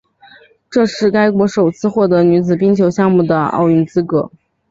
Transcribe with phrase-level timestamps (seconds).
[0.67, 4.31] 这是该国首次获得女子冰球项目的奥运资格。